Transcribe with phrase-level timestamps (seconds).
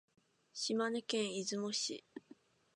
[0.51, 2.03] 島根県出雲市